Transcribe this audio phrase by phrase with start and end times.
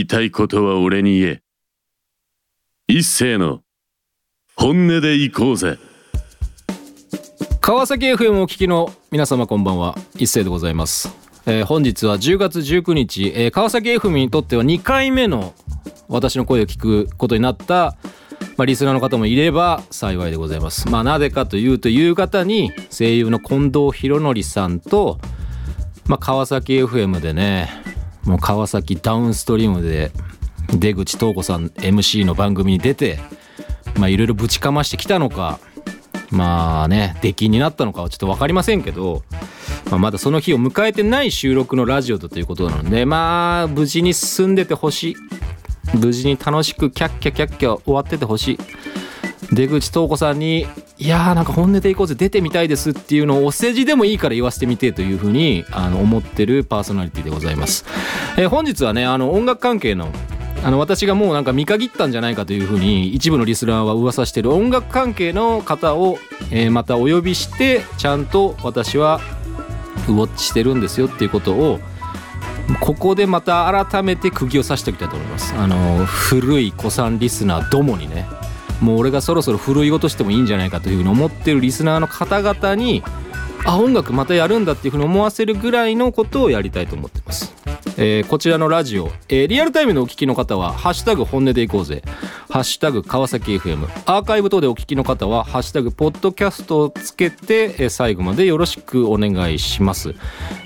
[0.00, 1.42] 言いたいことは俺に言え。
[2.88, 3.60] 一斉の
[4.56, 5.76] 本音で行こうぜ。
[7.60, 9.94] 川崎 FM をお聞きの皆様こんばんは。
[10.16, 15.52] 一斉でございます、えー本日は10月19日、えー川崎 FM にとっては2回目の
[16.08, 17.94] 私の声を聞くことになった、
[18.56, 20.88] まあ、リスナーの方もいれば幸いでございます。
[20.88, 25.18] まあなぜかというと夕方に声優の近藤博則さんと、
[26.06, 27.89] まあ、川崎 FM でね
[28.24, 30.12] もう川崎ダウンストリームで
[30.78, 33.18] 出口東子さん MC の番組に出て
[33.96, 35.58] まあいろいろぶちかましてきたのか
[36.30, 39.22] まあね出禁になったのかはちょっと分かりませんけど、
[39.90, 45.16] まあ、まだその日を迎えてない収録のラジオだということなのでまあ無事に進んでてほしい。
[45.94, 48.58] 無事に楽しくキャッキャキャッキャ終わっててほしい。
[49.52, 50.66] 出口東子さんに
[50.98, 57.84] 「いやーなんか本音でいこうぜ出てみたいです」っていうのをお世辞でもいいから言わせてみてというふうにあの思ってるパーソナリティでございます、
[58.36, 60.08] えー本日はねあの音楽関係の
[60.62, 66.18] あの私がもうなんか見限ったんじゃないかというふうに一部のリスナーは噂してる音楽関係の方を、
[66.50, 69.20] えまたお呼びしてちゃんと私は
[70.06, 71.80] ウォッチしてるんですよっていうことを
[72.80, 75.54] ここでまた改めて釘を刺しておきたいと思います。
[75.56, 78.26] あの古い古参リスナーどもにね
[78.80, 83.02] もう俺がそろそろ古いごとしてもいいんじゃないかというふうに思ってるリスナーの方々に
[83.64, 87.54] あ音楽またやるんだっていうふうに思わせるぐらいのことをやりたいと思ってます、
[87.98, 92.02] えーこちらのラジオ、えーリアルタイムでお聞きの方は「ハッシュタグ本音でいこうぜ」
[92.48, 100.14] 「ハッシュタグ川崎 FM」アーカイブ等でお聞きの方は「ハッシュタグポッドキャスト」をつけて、えー最後までよろしくお願いします、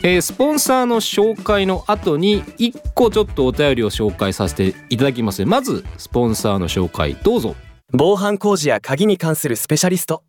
[0.05, 5.45] えースポンサーの紹介の後に1個ちょっとお便りを紹介させていただきます。
[5.45, 7.57] まずスポンサーの紹介どうぞ。
[7.97, 10.25] 防犯工事や鍵に関するスペシャリスト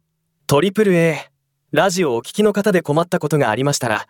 [0.46, 1.32] トリプル a
[1.72, 4.06] ラジオをお聞きの方で困ったことがありましたら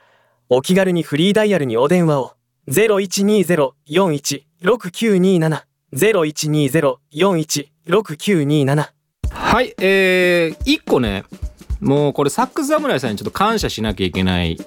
[0.49, 2.33] お気軽にフリーダイヤルにお電話を
[2.67, 8.89] 0120-416927 0120-416927
[9.31, 11.23] はい、えー、1個ね
[11.79, 14.57] もうこれサックス侍さんにちょっと感謝しなきゃいけない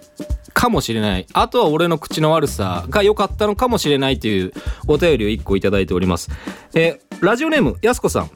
[0.54, 1.26] かもしれない。
[1.34, 4.52] あとは俺の口の悪さが良かったのかもしれないという
[4.88, 6.30] お便りを1個いいております、
[6.74, 8.30] えーラジオネームやすこさん。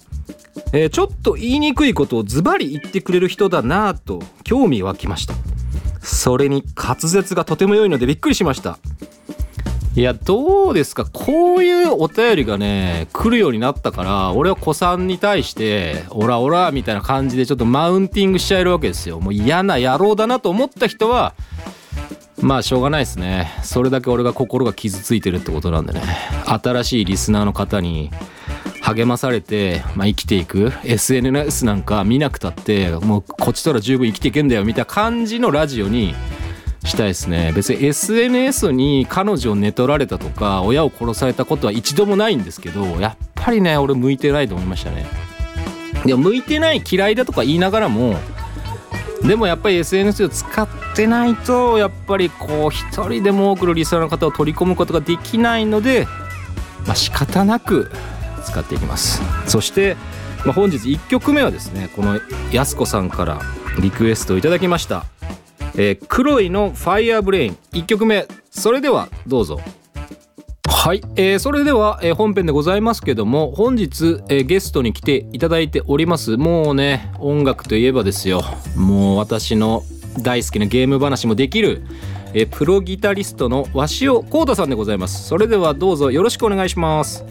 [0.72, 5.34] えーちょっと言いにくいことをズバリ言ってくれる人だなぁと興味湧きました。
[6.00, 8.78] それに滑舌がとても良いのでびっくりしました。
[9.94, 11.04] いやどうですか？
[11.04, 19.20] こういうお便りがね来るようになったから俺は子さんに対してオラオラみたいな感じでちょっとマウンティングしちゃえるわけですよ。
[19.20, 21.34] もう嫌な野郎だなと思った人は
[22.40, 23.52] まあしょうがないですね。
[23.62, 26.00] それだけ俺が心が傷ついてるってことなんでね。
[26.46, 28.10] 新しいリスナーの方に
[28.94, 30.72] 励まされて、まあ、生きていく。
[30.84, 36.14] SNS なんか見なくたってもうこっちとら十分生きていけんだよみたいな感じのラジオに
[36.84, 37.52] したいですね。
[37.54, 45.06] 別に SNS に彼女を寝取られたとか親を殺されたことは一度もないんですけどやっぱりね俺向いてないと思いましたね。
[46.04, 48.16] でも向いてない嫌いだとか言いながらも
[49.22, 56.08] でもやっぱり SNS を使ってないとやっぱりこう一人でも多くのリスナーの方を取り込むことができないので
[56.86, 57.90] まあ仕方なく
[58.52, 59.22] 使っていきます。
[59.46, 59.96] そして、
[60.44, 62.20] まあ、本日1曲目はですねこの
[62.52, 63.40] やすこさんから
[63.80, 65.04] リクエストをいただきました。
[65.74, 67.56] えー、黒いのファイアーブレイン。
[67.72, 68.28] 1曲目。
[68.50, 69.60] それではどうぞ。
[70.66, 76.36] はい、えーそれでは、えー本編でございますけども本日、えーゲストに来ていただいております。
[76.36, 78.42] もうね音楽といえばですよ。
[78.76, 79.82] もう私の
[80.20, 81.86] 大好きなゲーム話もできる、
[82.34, 85.26] えプロギタリストの鷲尾幸太さんでございます。
[85.26, 87.24] それではどうぞよろしくお願いします。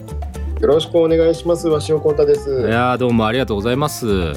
[0.62, 1.68] よろしくお願いします。
[1.68, 2.48] 鷲尾幸太です。
[2.48, 4.34] いありやーどうもありがとうございますが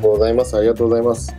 [0.00, 0.56] とうございます。
[0.56, 1.34] ありがとうございます。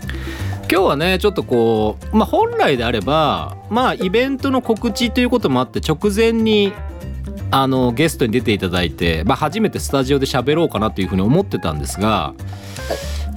[0.71, 6.73] 今日はねちょっとこうまあ本来であればまあイベントの告知ということもあって直前に
[7.49, 12.35] あのゲストに出ていただいて、まあ、初めてスタジオで喋ろうかなというふうに思ってたんですが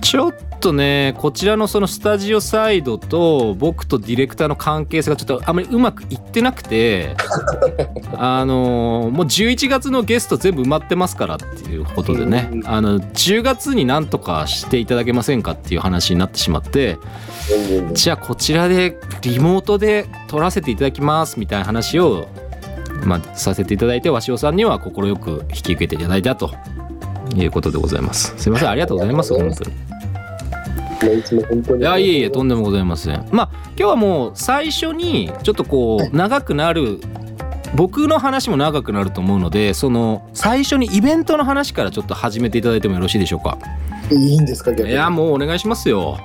[0.02, 7.16] ちょっとねこちらのそのスタジオサイドと僕とディレクターの関係性がちょっとあまりうまくいってなくて
[8.18, 16.98] あのもう11月のゲスト全部埋まってますからっていうことでねあの10月になんとかしていただけませんかっていう話になってしまって
[17.92, 22.26] じゃあこちらでリモートで撮らせていただきますみたいな話を、
[23.04, 26.50] まあ、させていただいて鷲尾さんには快く引き受けていただいたと
[27.36, 28.34] いうことでございます。
[28.36, 29.91] すいませんありがとうございます本当に
[31.06, 31.80] 然いつも本当に。
[31.80, 33.28] いやいえいえとんでもございません。
[33.30, 37.00] まあ今日はもう最初にちょっとこう長くなる
[37.74, 43.58] 僕の話も長くなると思うのでその最初にイベントの話からちょっと始めていただいてもよろしいでしょうか。
[44.10, 44.90] いいんですか逆に。
[44.90, 46.18] いやもうお願いしますよ。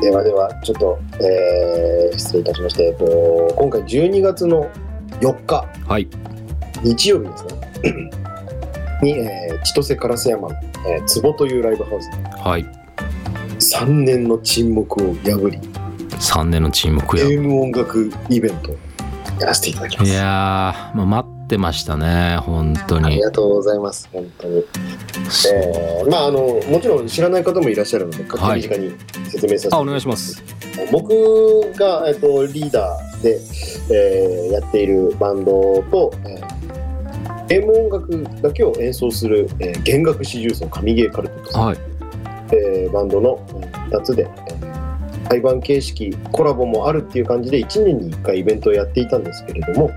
[0.00, 4.68] ではではちょっと、えー失礼いたしまして、えっと今回12月の
[5.20, 5.64] 4日。
[5.86, 6.08] はい。
[6.82, 8.10] 日曜日ですね。
[9.02, 10.54] に、えー千歳烏山の、
[10.88, 12.10] えー、壺というライブハウス。
[12.44, 12.81] はい
[13.72, 15.58] 3年の沈黙を破り
[16.18, 18.76] 3年の沈黙やゲーム音楽イベントを
[19.40, 20.10] やらせていただきます。
[20.10, 20.24] いやー、
[20.96, 23.06] まあ、待ってましたね本当に。
[23.06, 24.58] ありがとうございます本当に。
[24.58, 28.56] えーまああのもちろん知らない方もいらっしゃるので、はい。
[28.58, 28.92] 身近に
[29.30, 30.42] 説明させてあお願いします。
[30.90, 31.08] 僕
[31.76, 33.40] が、えっと、リーダーで、
[33.90, 36.52] えーやっているバンドと、えー
[37.48, 41.78] ゲーム音楽だけを演奏する、えー弦楽四重奏神ゲーカルテット、はい。
[42.52, 43.40] えーバンドの
[43.92, 44.82] 2つで、えー
[45.28, 49.90] 対バン形式コラボもあるっていう感じで1年に1回イベントをやっていたんですけれども、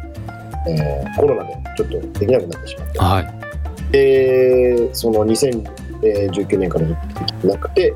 [0.70, 3.00] えーコロナでちょっとできなくなってしまって。
[3.00, 3.92] はい。
[3.92, 6.96] でその2019年からで
[7.42, 7.94] きなくて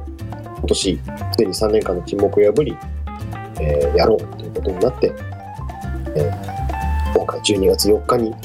[0.57, 0.99] 今年
[1.31, 2.75] すでに3年間の沈黙を破り、
[3.61, 5.13] えーやろうということになって、
[6.15, 8.35] えー今回12月4日に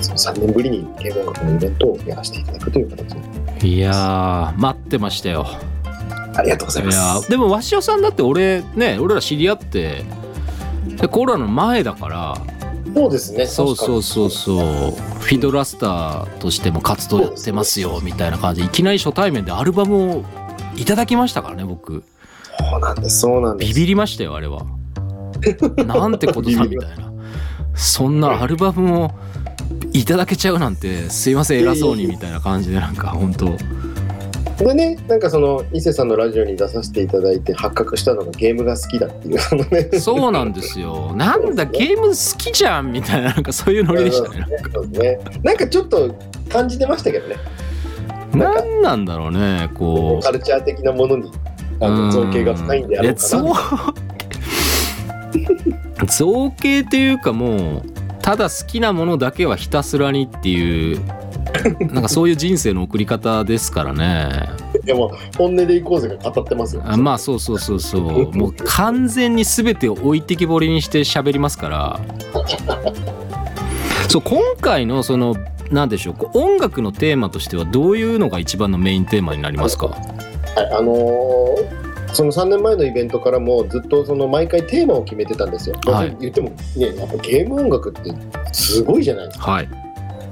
[0.00, 3.14] その3年ぶりにゲーム音楽のイベントをやらせていただくという形
[3.60, 3.68] で。
[3.68, 5.46] いやー待ってましたよ
[6.38, 6.96] ありがとうございいます。
[6.98, 10.04] やーでも鷲尾さんだって俺ね俺ら知り合って
[11.00, 12.36] でコロナの前だから
[12.94, 13.46] そうですね。
[13.46, 14.30] そうそうそうう。
[14.30, 14.58] そう
[15.20, 20.24] フィドラスターとしても活動やってますよみたいな感じでいきなり初対面でアルバムを
[20.76, 22.02] いただきましたからね僕
[22.58, 23.20] そうなんです。
[23.20, 23.74] そうなんです。
[23.74, 24.62] ビビりましたよあれは
[25.86, 27.12] なんてことだみたいな
[27.74, 29.10] そんなアルバムを
[29.92, 33.56] いただけちゃうなんてすいません偉そうにみたいな感じでなんか本当
[34.58, 40.00] でね、なんかその伊勢さんのラジオに出させていただいて発覚したのがゲームが好きだっていうあのね。
[40.00, 45.40] そうなんですよなんだゲーム好きじゃんみたいななんかそういうノリでしたねそうですね。
[45.44, 46.12] なんかちょっと
[46.48, 47.36] 感じてましたけどね。
[48.32, 51.30] なんか何なんだろうねこうカルチャー的なものに
[51.80, 53.28] あの造形が深いんであろうかな。
[53.28, 53.54] 造
[56.26, 57.82] 造形っていうかもう
[58.20, 61.00] ただ好きなものだけはひたすらにっていう
[61.92, 64.48] なんかそういう人生の送り方ですからね。
[64.84, 66.82] でも本音でいこうぜが語ってますよ。
[66.84, 68.32] あまあそうそうそうそう。
[68.36, 72.00] もう完全に全てを置いてきぼりにして喋りますから。
[74.08, 75.36] そう今回のその
[75.70, 76.14] 何でしょう。
[76.34, 79.88] 音楽のテーマとしてはどういうのが一番のメインテーマになりますか？
[79.88, 79.98] はい、
[80.72, 85.76] あのーその3年前のイベントからもずっとその毎回テーマを決めてたんですよ。
[85.84, 86.16] まあはい。
[86.20, 88.10] 言ってもねやっぱゲーム音楽って
[88.50, 89.50] すごいじゃないですか。
[89.50, 89.68] はい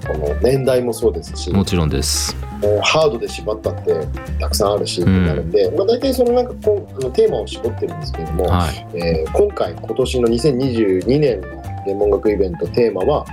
[0.06, 2.36] この年代もそうですし、もちろんです。
[2.62, 4.06] もうハードで縛ったって
[4.40, 8.86] たくさんあるし、うんなるんで、まあ、大体そのなんかこうあのテーマを絞ってるんですけれども、はい。
[8.94, 11.48] えー今回今年の2022年の
[11.84, 13.26] ゲーム音楽イベントテーマは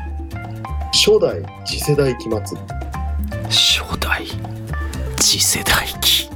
[0.91, 2.39] 初代次世代期末。
[3.49, 4.25] 初代
[5.19, 6.29] 次世代機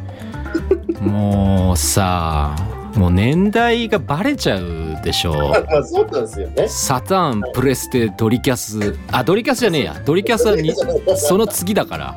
[1.02, 2.56] もうさ
[2.96, 6.68] もう年代がバレちゃうでしょあ そうなんですよね。
[6.68, 8.96] サターンプレステドリキャス。
[9.12, 10.02] あドリキャスじゃねえや。
[10.06, 10.74] ドリキャスはに
[11.18, 12.16] その次だから。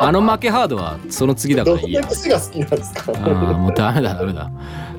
[0.00, 2.00] あの負けハードはその次だかどらいいや。
[2.00, 3.02] んな機種が好きなんですか？
[3.08, 4.50] あーもうダメだダメだ。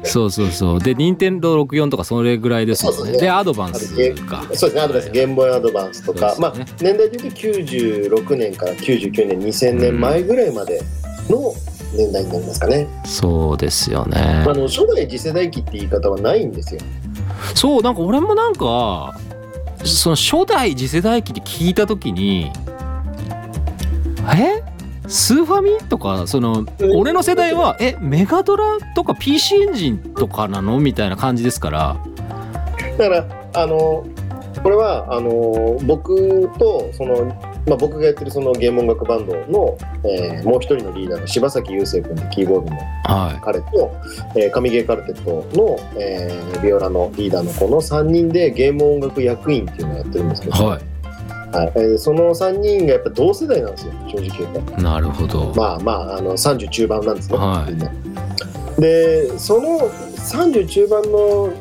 [0.04, 0.80] そうそうそう。
[0.82, 2.98] で任天堂64とかそれぐらいですもんね。
[3.00, 3.88] そうねでアドバンス
[4.26, 4.44] か。
[4.54, 6.36] そうですね、アドレス、ゲームボーイアドバンスとか、ね。
[6.40, 10.82] まあ、年代でいうと96年から99年、2000年前ぐらいまで
[11.30, 11.54] の
[12.00, 12.88] 年代になりますかね。
[13.06, 14.46] そうですよね。
[14.48, 16.82] あの初代次世代機って言い方はないんですよ。
[17.54, 19.20] そうなんか俺もなんか
[19.84, 22.52] その初代次世代機って聞いた時に
[24.34, 24.64] え？
[25.08, 27.98] スーファミとかその俺の世代はえ？
[28.00, 31.98] メガドラとか PC エンジンとかなのみたいな感じですから。
[32.98, 34.06] だから、あの、
[34.62, 37.34] これは、あの、僕と、その、
[37.70, 43.92] まあ、僕がやってるそのゲーム音楽バンドの、えーもう一人のリーダーの柴崎雄生君ってキーボードのは彼と、
[44.36, 50.60] えー、神ゲーカルテットの、えービオラのリーダーの子の3人でゲーム音楽役員っていうのをやってるんですけど、い。
[50.60, 51.72] ははい。
[51.76, 54.80] えーその3人がやっぱ同世代なんですよ正直言うと。
[54.80, 55.54] いなるほど。
[55.56, 57.72] まあまああの30中盤なんですね、はい。
[57.72, 57.92] みんな。
[58.80, 61.54] でその30中盤の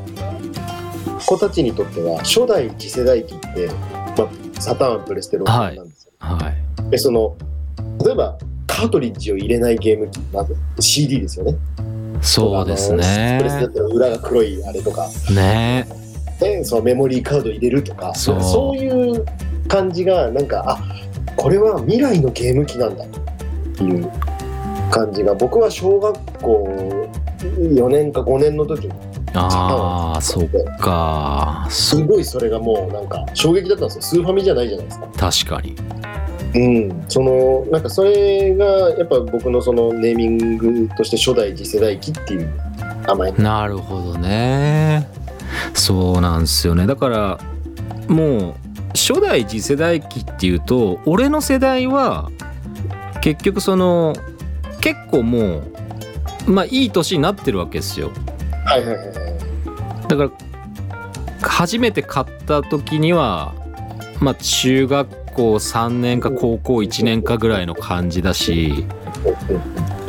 [1.26, 3.68] 子たちにとっては初代次世代機って、
[4.16, 6.50] まあ、サターンプレステロなんですよ、は
[6.86, 6.90] い。
[6.90, 7.36] でその
[8.04, 11.56] 例えばカートリッジを入れないゲーム機まず CD ですよね。
[12.20, 15.08] そうですあのプレステだねったら裏が黒いあれとか。
[15.30, 15.86] ね。
[16.40, 18.42] でそのメモリーカード入れるとかそう。
[18.42, 19.24] そういう
[19.66, 20.78] 感じがなんかあ
[21.36, 23.08] これは未来のゲーム機なんだっ
[23.76, 24.10] ていう
[24.90, 27.08] 感じが僕は小学校
[27.40, 28.92] 4年か5年の時に
[29.34, 30.48] ああそっ
[30.80, 31.66] か。
[31.70, 34.02] すそごいそれがもうなんか衝撃だったんですよ。
[34.02, 35.08] スーファミじゃないじゃないですか。
[35.16, 35.76] 確かに。
[36.54, 42.50] うん、そのなんかそれがやっぱ僕のそのネーミングとして初代次世代機っていう
[43.06, 43.32] 名前。
[43.32, 45.06] なるほどね。
[45.74, 46.86] そうなんですよね。
[46.86, 47.38] だから
[48.08, 48.54] もう
[48.94, 52.30] 初代次世代機っていうと俺の世代は
[53.20, 54.14] 結局その
[54.80, 58.10] 結構もうまあいい年になってるわけですよ。
[58.64, 59.17] はいはいはいはい。
[60.08, 60.30] だから
[61.40, 63.54] 初めて買った時には
[64.20, 68.84] まあ中学校3年か高校1年かぐらいの感じだし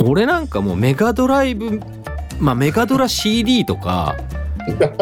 [0.04, 1.80] 俺なんかもうメガドライブ
[2.40, 4.16] まあメガドラ CD とか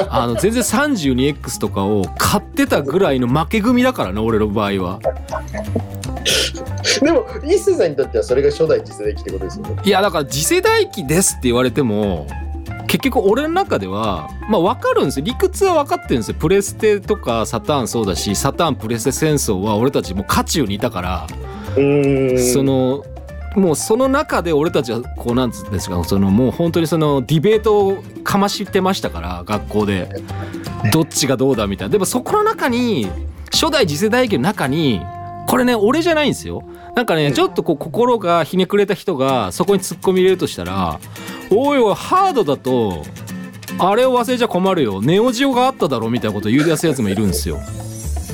[0.09, 4.99] あの全然 32X とかを買ってたぐらいの負け組だからね俺の場合は
[7.01, 9.81] でも、一世さんにとってはそれが初代次世代機ってことですよね。
[9.83, 12.27] いやだから次世代機ですって言われても
[12.87, 15.25] 結局俺の中ではまあ分かるんですよ。
[15.25, 16.37] 理屈は分かってるんですよ。
[16.39, 21.27] プレステとかサターンそうだしサターンプレステ戦争は俺たちもう渦中にいたから。
[21.75, 23.03] その
[23.55, 30.09] もうその中で俺たちはこうなんつうんですかそのもう本当にそのディベートをかましてましたから学校で。
[30.91, 31.91] どっちがどうだみたいな。
[31.91, 33.09] でもそこの中に
[33.51, 35.01] 初代次世代機の中に
[35.47, 36.61] これね俺じゃないんですよ
[36.95, 40.99] なんかねちょっとこう心がひねくれた人がそこに突っ込み入れるとしたら
[41.49, 43.03] 「おいおいハードだと
[43.79, 47.59] あれを忘れちゃ困るよネオジオがあっただろ」みたいなことを言うやすやつもいるんですよ。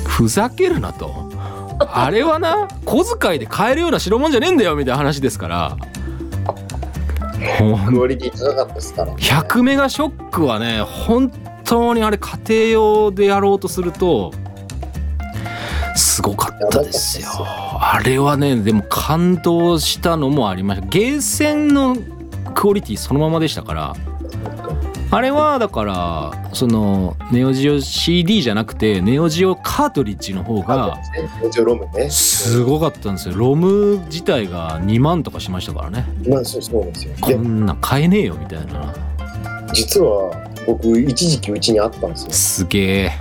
[0.05, 1.31] ふざけるなと。
[1.79, 5.77] あれはな小遣いで買えるような代物じゃねえんだよみたいな話ですから
[7.89, 9.17] クオリティ高かったですから、ね。
[9.17, 11.31] 100メガショックはね本
[11.65, 14.42] 当にあれ家庭用でやろうとするとす
[16.23, 17.27] ごかったですよ。
[17.37, 20.87] あれはねでも感動したのもありました。
[20.87, 21.97] ゲーセンの
[22.55, 23.95] クオリティそのままでしたから。
[25.11, 30.97] あれはだからそのネオジオ CD じゃなくてネオジオカートリッジの方が。
[32.09, 33.35] すごかったんですよ。
[33.35, 36.05] ロム自体が2万とかしましたからね。
[36.27, 37.13] まあそうそうなんですよ。
[37.15, 38.91] で、こんなん買えねえよみたいな。
[39.73, 42.31] 実は僕一時期うちにあったんですよ。
[42.31, 43.11] すげえ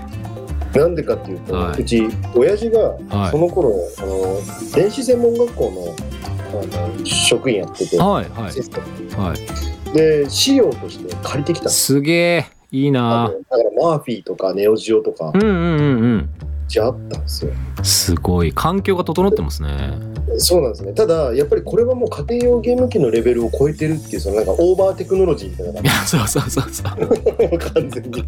[0.74, 1.80] なんでかっていうと、はい。
[1.80, 3.30] うち親父がはい。
[3.30, 4.40] その頃、あの
[4.74, 9.92] 電子専門学校のあの職員やってて、はいはい。
[9.92, 16.28] で資料として借りてきたすすげえいいあなのだからマーフィーとかネオジオとかうんうんうんうん。
[16.68, 17.52] じゃあったんですよ。
[17.82, 18.52] すごい。
[18.52, 20.92] 環境が整ってますねそうなんですね。
[20.92, 27.58] ただやっぱりこれはもう家庭用ゲーム機のレベルを超えてるっていうそのなんかオーバーテクノロジーみたいないやそうそうそうそう。
[27.58, 28.24] 完全に。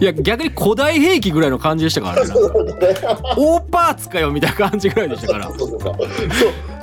[0.00, 2.94] いや逆に古代兵器ぐらいの感じでしたからねそうなんだね。
[3.36, 5.48] 大パーツかよみたいな感じぐらいでしたから。
[5.48, 5.80] そうそうそう。
[5.80, 5.98] そう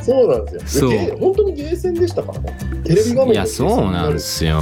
[0.04, 0.90] そうなんですよ。
[0.90, 1.18] そう。
[1.20, 2.58] 本当にゲーセンでしたからね。
[2.84, 4.58] テレビ画面いやそうなんですよ。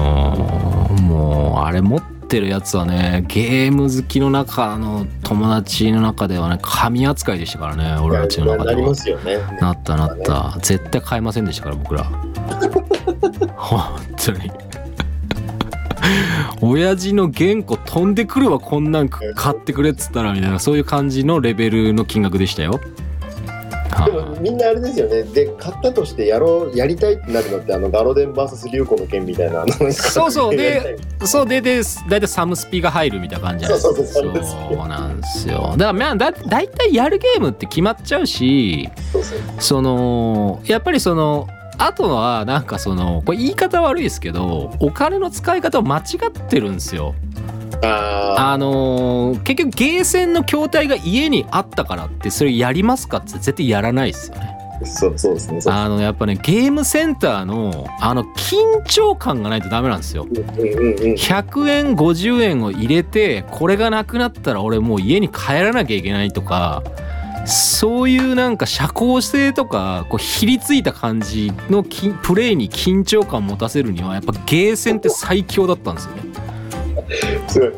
[1.02, 8.76] もうあれ持ってるやつはねゲーム好きの中の友達の中ではね神扱いでしたからね俺たちの中では。
[8.76, 9.38] なりますよね。
[9.62, 10.58] なったなった。
[10.62, 12.04] 絶対買えませんでしたから僕ら。
[13.56, 14.52] 本当に。
[16.62, 22.80] 親父の原稿飛んでくるわこんなん買ってくれっつったらみたいなそういう感じのレベルの金額でしたよ
[24.06, 25.24] でもみんなあれですよね。
[25.24, 29.66] で買ったとしてやろうやりたいってなるのってあのガロデン VS リュウコの剣みたいな。
[29.94, 38.90] そうそうでそうでで大体サムスピが入るみたいな感じじゃないですかそうなんですよだからまあだ大体やるゲームって決まっちゃうし
[39.60, 47.16] そのやっぱりそのあとはなんかそのこれ言い方悪いですけどお金の使い方を間違ってるんですよ。
[47.84, 54.56] ああのー結局ゲーセンの筐体が家にあったからってそれやりますかって絶対やらないですよね。
[54.82, 55.60] あそうそうですね。
[55.68, 60.26] あのやっぱねゲームセンターのあの緊張感がないとダメなんですよ。
[60.30, 61.14] うんうんうん。
[61.14, 66.82] 100円50円を入れてこれがなくなったら俺もう家に帰らなきゃいけないとか
[67.46, 76.49] そういうなんか社交性とかこうひりついた感じのきプレイに緊張感を持たせるにはやっぱゲーセンって最強だったんですよね。
[77.48, 77.72] すごい。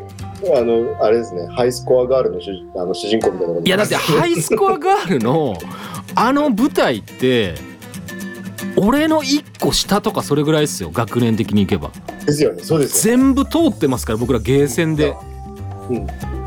[0.56, 1.46] あのあれですね。
[1.54, 5.56] ハイスコアガールの主あの主人公みたいないやだってハイスコアガールの
[6.14, 7.54] あの舞台って
[8.76, 11.90] 俺の1個下とかそれぐらいですよ学年的にいけば
[12.26, 12.62] ですよね。
[12.62, 13.22] そうですよ、ね。
[13.22, 15.14] 全部通ってますから僕らゲーセンで。
[15.90, 16.41] うんハイ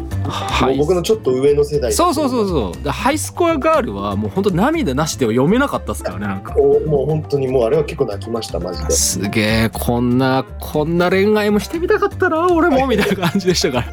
[0.62, 1.92] もう僕のちょっと上の世代。
[1.94, 8.92] そうそうそうそうハイスコアガールはもう本当涙なしでは読めなかったっすからねなんかおもう本当にもうあれは結構泣きましたマジで。
[8.92, 13.86] すげえこんなこんな恋愛もしてみたかったな俺も みたいな感じでしたから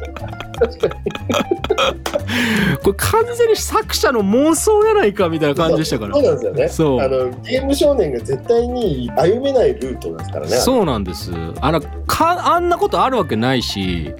[2.83, 6.69] これ完全に作者の妄想やないかみたいな感じでしたからそうなんですよね。
[6.69, 10.57] そうあのゲーム少年が絶対に歩めないルートですからね。
[10.57, 14.13] そうなんですあのかあんなことあるわけないし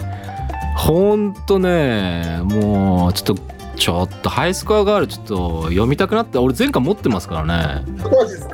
[0.83, 7.85] ほんとねもうちょっとちょっとハイスコアガールちょっと読みたくなって俺前回持ってますからね。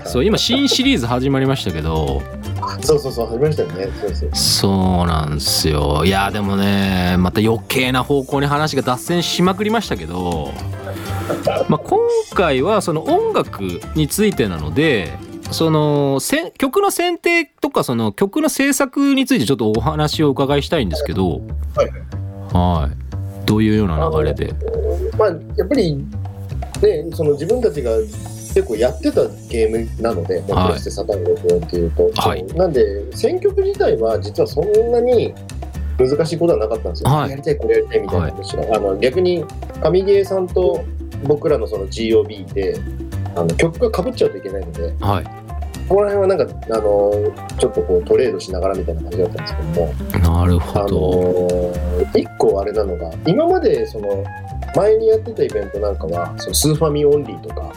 [0.05, 2.21] そう今新シリーズ始まりましたけど。
[2.81, 3.87] そうそうそうありましたよね。
[4.33, 6.05] そうなんですよ。
[6.05, 10.51] いやでもねまた余計な方向に話が脱線しまくりましたけど。
[11.67, 11.99] まあ、今
[12.35, 13.63] 回はその音楽
[13.95, 15.13] についてなので
[15.51, 21.41] そのせ曲の選定とかその曲の制作についてちょっとお話をお伺いしたいんですけど。
[21.75, 22.18] はいはい
[23.45, 24.53] どういうような流れで？
[25.17, 26.03] まあ、やっぱり、ね、
[27.13, 30.67] その自分たちが結構やってたゲームなので、まあはい。
[30.69, 32.43] プレステサターン64っていうと、はい。
[32.53, 35.33] なんで、選曲自体は実はそんなに
[35.97, 37.09] 難しいことはなかったんですよ。
[37.09, 37.29] はい。
[37.29, 39.45] やりたい、これやりたいみたいな話が、あの逆に
[39.83, 40.83] 上ゲーさんと
[41.25, 42.79] 僕らのその GOB で
[43.35, 45.48] あの曲が被っちゃうといけないので、はい
[45.89, 47.11] ここら辺はなんかあの
[47.57, 49.67] ちょっとこうトレードしながらみたいな感じだったんですけど
[50.29, 50.99] も、なるあほど。
[50.99, 54.23] のー一個あれなのが今までその
[54.75, 57.71] 前にやってたイベントなんかはそのスーファミオンリーとか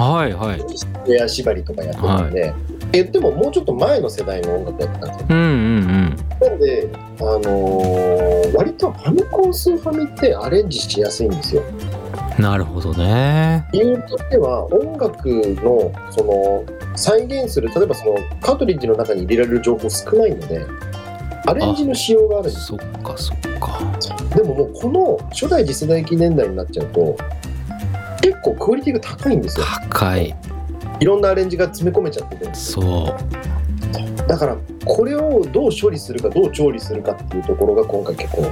[0.00, 1.12] はいはい。
[1.12, 2.52] エア縛りとかやってたんで、
[2.92, 5.26] 言ってももうちょっと前の世代の音楽やってたんですよ。
[5.30, 6.88] うんうんなんで、
[7.20, 11.62] あのー割とファミコンスーファミってアレンジしやすいんですよ。
[11.62, 13.66] うんなるほどね。
[13.72, 16.64] 理由としては音楽のその
[16.96, 20.64] 再現する例えばそのカートリッジの中に入れられる情報少ないので
[21.46, 23.80] アレンジの仕様があるんですそっかそっか。
[24.36, 27.16] でももうこの初代次世代記念代になっちゃうと
[28.22, 29.66] 結構クオリティが高いんですよ。
[29.90, 30.34] 高い。
[31.00, 34.28] いろんなアレンジが詰め込めちゃってるんですそう。
[34.28, 38.42] だからこれをどう処理するかどう調理するかっていうところが今回結構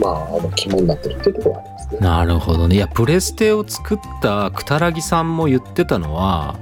[0.00, 2.76] まああの肝になってるっていうところがありますねなるほどね。
[2.76, 6.56] いやプレステを作ったくたらぎさんも言ってたのは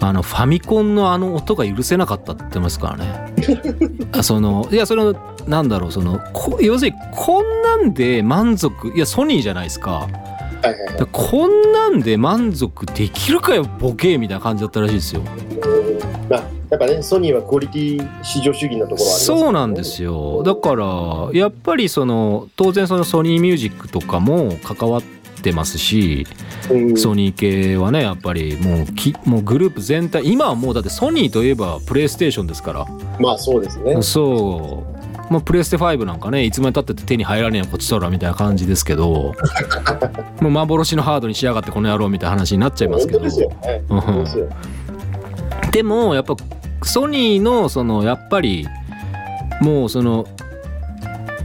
[0.00, 3.34] あのファミコンのあの音が許せなかったって言ってますからね。
[4.12, 5.14] あそのいやその
[5.46, 10.08] なんだろうそのこ要するにこんなんで満足いやソニーじゃないですか。
[11.12, 15.22] こんなんで満足できるかよボケみたいな感じだったらしいですよ。
[15.22, 16.28] うん。
[16.28, 19.40] まあやっぱねソニーはクオリティ至上主義なところはありますね。
[19.40, 20.42] そうなんですよ。
[20.42, 25.02] だからやっぱりその当然そのソニーミュージックとかも関わっ
[25.42, 26.26] てますし
[26.70, 26.96] うん。
[26.96, 32.86] ソニー系はねやっぱりもうきもうグループ全体今はもうだってソニーといえばプレイステーションですから。
[33.18, 34.02] まあそうですね。
[34.02, 34.98] そう。
[35.32, 39.34] もうプレステ5なんかねいつまでたってて手に入らねえよこっちとらみたいな感じですけど
[40.40, 43.20] もう幻のハードにしやがってこの野郎みたいな話になっちゃいますけど
[45.72, 46.36] で、もやっぱ
[46.82, 48.66] ソニーのそのやっぱり
[49.60, 50.26] もうその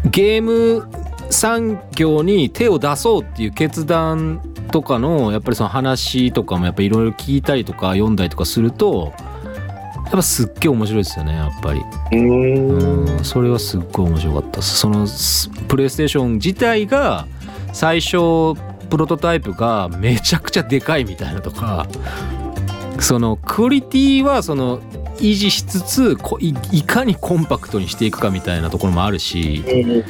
[0.10, 0.88] ゲーム
[1.30, 9.14] 産業に手を出そうっていう決断とかのやっぱりその話とかもやっぱいろいろ聞いたりとか読んだりとかすると
[9.96, 11.82] やっぱすっげえ面白いですよねやっぱり。
[12.12, 13.24] うん。
[13.24, 15.08] それはすっごい面白かったその
[15.68, 17.28] プレイステーション自体が
[17.72, 18.54] 最初
[18.90, 21.88] プロトタイプがめちゃくちゃでかいみたいなとか
[23.00, 24.80] そのクオリティはその
[25.18, 30.04] 維持しつつこいいかにコンパクトにしていくかみたいなところもあるしうん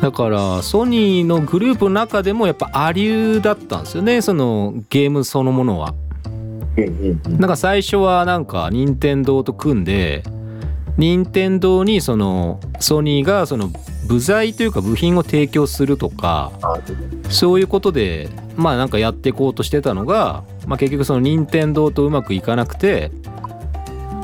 [0.00, 5.94] だからソニーのグループの中でもやっぱアリューだったんですよねそのゲームそのものは。
[7.28, 10.22] なんか最初はなんか任天堂と組んで
[10.96, 13.70] 任天堂にそのソニーがその
[14.10, 16.80] 部材というか部品を提供するとかあ
[17.30, 23.12] そういうことでまあなんかやっていこうとしてたのが、まあ、結局その任天堂とうまくいかなくて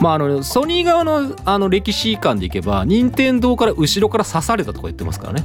[0.00, 5.44] まああのソニー側のあの歴史観でいけば任天堂から後ろから刺されたとか言ってますからね。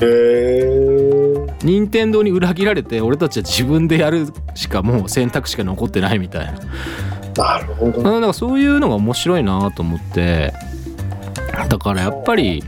[0.00, 1.54] へー。
[1.62, 6.52] 任天堂に裏切られて俺たちは自分でやるしかもう選択肢が残ってないみたいな。
[7.36, 7.98] なるほど。
[7.98, 10.54] うん、だからそういうのが面白いなと思って。
[11.68, 12.64] だからやっぱり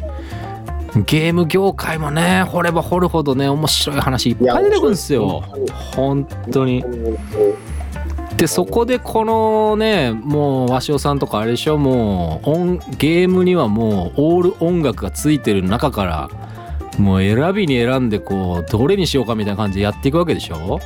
[1.05, 5.43] ゲーム業界もね掘れば掘るほどね面白い話いっぱい出てくるんですよ。
[5.95, 6.85] 本当に。
[8.37, 16.31] でそこでこのねもう鷲尾さんとかあれでしょもう音ゲームにはもうオール音楽がついてる中から
[16.99, 20.79] もう選びに選んでこうどれにしようかみたいな感じでやっていくわけでしょ。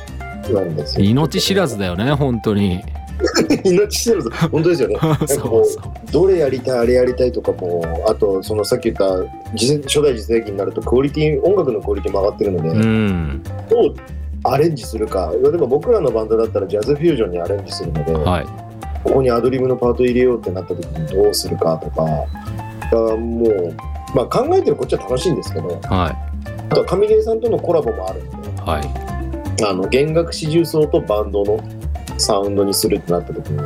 [0.97, 2.81] 命知らずだよね本当に
[3.63, 4.29] 命知らず。
[4.29, 4.95] 本当ですよね。
[5.01, 9.05] なんかこそううどれやりたいあれやりたいとかもあとそのさっき言った
[9.51, 13.43] 初代次世代機になるとクオリティ音楽のクオリティも上がってるので、うん。
[13.69, 13.95] どう
[14.43, 15.31] アレンジするか。
[15.43, 18.45] 例えば僕らのバンドだったらジャズフュージョンにアレンジするので、はい。
[19.03, 22.03] ここにアドリブのパート入れようってなった時にどうするかとか
[22.91, 23.75] がもう、
[24.15, 26.15] まあ、考えてるこっちは楽しいんですけどは
[26.69, 29.11] あとは上出さんとのコラボもあるのでいはい。
[29.63, 31.59] あの弦楽四重奏とバンドの
[32.21, 33.57] サウンドにするってなった時に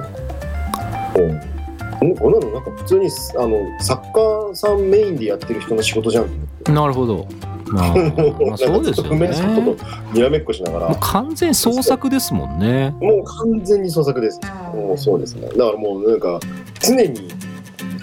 [2.01, 6.73] もうこんなのなんか普通にあの作家さんメインでやってる人の仕事じゃん。
[6.73, 7.27] なるほど。
[7.67, 9.33] まあ、まあ そうですよね梅。
[9.33, 9.75] さんと
[10.13, 12.93] にらめっこしながらもう完全創作ですもんね。
[13.01, 14.39] もう完全に創作です。
[14.73, 15.47] もうそうですね。
[15.47, 16.39] だからもうなんか
[16.79, 17.27] 常に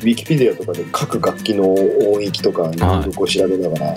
[0.03, 1.73] ウィキペディアとかで各楽器の
[2.13, 3.97] 音域とかいろいろ調べながら、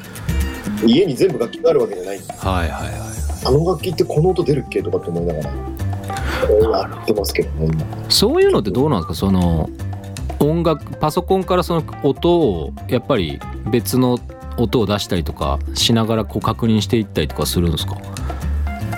[0.85, 2.45] 家に全部楽器があるわけじゃないんです。
[2.45, 2.91] はいはいはい。
[3.45, 5.74] あの楽器ってこの音出るっけとかって思いながらや
[6.05, 7.49] ってますけど。
[7.65, 9.13] ね今そういうのってどうなんですか？
[9.15, 9.69] その
[10.39, 13.39] 音楽パソコンからその音をやっぱり
[13.71, 14.19] 別の
[14.57, 17.97] 音を出したりとかしながらこう確認していったりとかするんですか？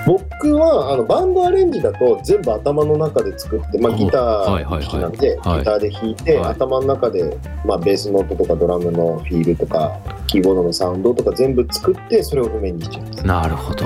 [0.06, 6.52] 僕はあのバンドアレンジだと全部頭の中で作って、まあ、ギター弾きなんで、はいギターで弾いて、はい。
[6.52, 13.86] 頭の中で、まあ、ベースの音とかドラムのフィールとかキーボードのサウンドとか全部作ってそれを譜面にしちゃうんですなるほど。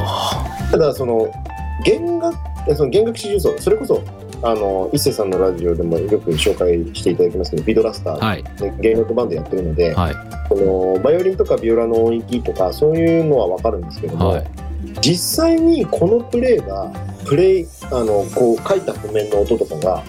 [0.70, 1.32] ただその
[1.84, 2.36] 弦楽
[2.68, 4.04] えその弦楽四重奏それこそ
[4.44, 8.44] あの一瀬さんのラジオでもよく紹介していただきますけどビドラスター、はい。
[8.44, 10.16] ね弦楽バンドやってるので、はい。
[10.50, 10.56] こ
[10.96, 14.48] のバイオリンとかビオラの音域とかそういうのは分かるんですけども、はい。
[15.02, 16.92] 実際にこのプレイが
[17.26, 20.04] プレイあのこう書いた譜面の音とかが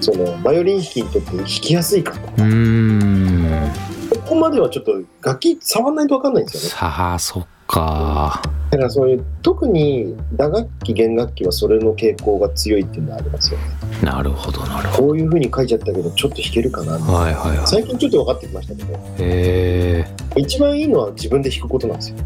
[0.00, 2.20] そのバイオリン弾きにとって弾きやすいかと。
[2.20, 3.70] うーん。
[4.10, 6.68] ここまではちょっと楽器触らないと分かんないんですよね。
[6.70, 8.42] さあそっか。
[8.70, 13.64] だからそういう特に打楽器弦楽器はそれの傾向が強いっていうのはありますよね。
[14.02, 16.98] なるほどなるほこういう風に書いちゃったけどちょっと弾けるかな。
[16.98, 17.66] どはいはいはい。
[17.66, 18.94] 最近ちょっと分かってきましたけど。
[18.94, 20.06] へえ
[20.36, 22.16] 一番いいのは自分で弾くことなんですよ。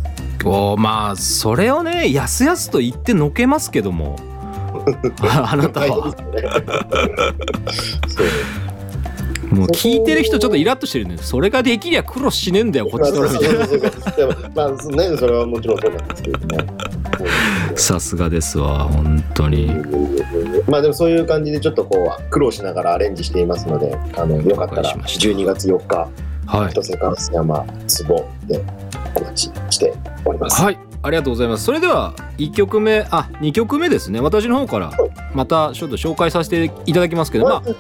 [0.47, 4.17] おまあそれをねやすやすと言ってのけますけども。
[5.23, 5.87] あ あなたは。
[5.87, 6.15] ね。
[8.09, 8.27] そう
[9.55, 16.65] もう聞いてる人ちょっとイラッとしてるんでそれができりゃ苦労しねえんだよこっちとらみたいなまあねそれはもちろんそうなんですけれども。
[17.77, 19.69] さすがですわ本当に。
[20.69, 25.29] まあでもそういう感じでちょっとこう苦労しながらアレンジしていますのであのよかったら了解しました。
[25.29, 26.09] 12月4日
[26.47, 26.71] はい。
[26.71, 28.65] 一瀬関山壺で
[29.17, 30.63] お待ちしております。
[30.63, 31.65] はいありがとうございます。
[31.65, 34.21] それでは1曲目あ2曲目ですね。
[34.21, 34.91] 私の方から
[35.35, 37.75] またちょっと紹介させていただきますけど、まあ、はい。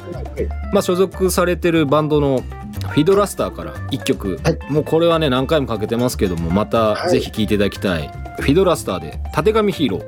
[0.74, 2.42] まあ所属されてるバンドの
[2.90, 4.58] フィドラスターから1曲、はい。
[4.70, 7.10] もうこれはね何回もかけてますけどもまたはい。
[7.10, 8.10] ぜひ聴いていただきたい、
[8.40, 10.04] フィドラスターで「たてがみヒーロー」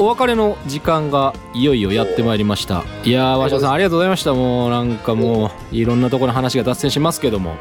[0.00, 2.82] お別れの時間がいよいよやってまいりました。
[3.04, 4.32] いやー鷲尾さんありがとうございました。
[4.32, 7.54] もうなんかもういろんなところの話が脱線しますけども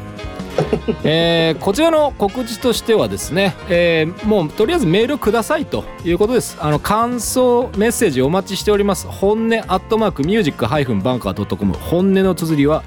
[1.03, 6.57] えーこちらの告知としてはですね、えーもうとりあえずメールくださいということです。
[6.59, 9.07] あの感想メッセージお待ちしております。
[9.07, 12.83] 本音アットマークミュージックハイフンバンカー .com 本音の綴りは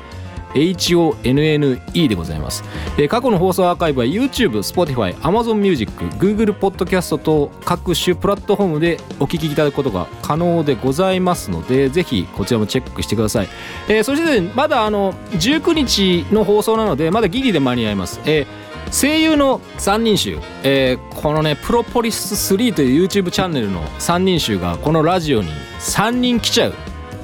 [0.55, 2.65] HONNE でございます、
[2.99, 13.49] えー過去の放送アーカイブは YouTube、Spotify、Amazon Music、Google Podcast と各種プラットフォームでお聞きいただくことが可能でございますのでぜひこちらもチェックしてください、
[13.89, 18.47] えーそして、まだあの19日の放送なのでまだギリで間に合います、えー
[18.93, 26.75] 声優の3人集、えーこのねプロポリス3という YouTube チャンネルの3人集がこのラジオに3人来ちゃう、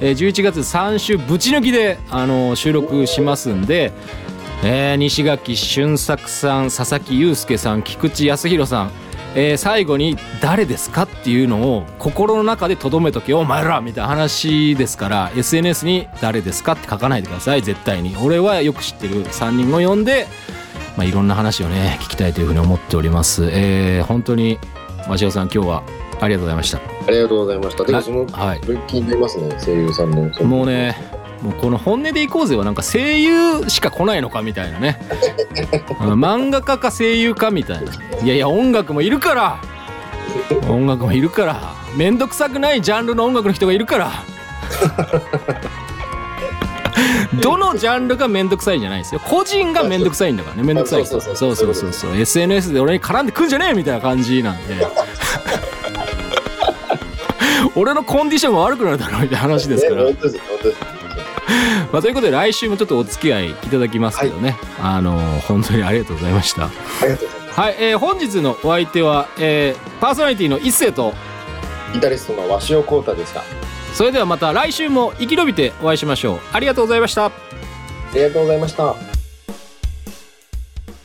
[0.01, 3.93] えー11月3週ぶち抜きで、あの収録しますんで、
[4.63, 8.91] えー西垣俊作さん佐々木祐介さん菊池康弘さん、
[9.35, 20.27] えー最後に「誰ですか?」っていうのを心の中で留めとけお前らみたいな話ですから SNS に「誰ですか?」って書かないでください絶対に俺はよく知ってる3人を呼んで、
[20.97, 24.59] まあ、いろんな話をね聞きたいというふうに思っております、えー本当に
[25.09, 25.83] 鷲尾さん今日は
[26.21, 26.79] ありがとうございました。
[26.79, 27.85] ありがとうございました。
[27.85, 28.61] でもそのはい。
[28.95, 30.31] になりますね声優さんの。
[30.45, 30.97] もうね
[31.43, 34.99] もうこの「本音でいこうぜ」はなんか声優しか来ないのかみたいなね。
[36.01, 37.93] うん漫画家か声優かみたいな。
[38.23, 39.59] いやいや音楽もいるから。
[40.69, 41.75] 音楽もいるから。
[41.97, 44.11] めんどくさくないジャンルの音楽の人がいるから。
[47.43, 49.21] どのジャンルがめんどくさいんじゃないですよ。
[49.25, 50.63] 個人がめんどくさいんだからね。
[50.63, 51.21] めんどくさい人。
[51.21, 51.57] そうそそうう。
[51.57, 51.93] そううそそう。
[51.93, 54.75] そう SNS で俺に絡んでくんじゃねえみたいな感じなんで
[57.77, 60.05] 俺のコンディションが悪くなるだろうみたいな話ですから。
[61.93, 66.71] まあ、ということで来週もちょっとお付き合いいただきますけどね、あの本当にありがとうございましたあ
[67.03, 67.61] りがとうございます。
[67.61, 71.15] はい、えー本日のお相手は、えーパーソナリティの一世と
[71.95, 73.41] ギタリストの鷲尾浩太でした。
[73.41, 73.45] あ
[73.95, 77.33] それではまた来週も生き延びてお会いしましょうありがとうございました
[78.17, 79.06] りがとうございました。